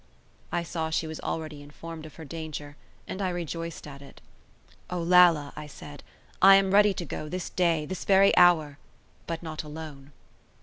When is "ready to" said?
6.73-7.05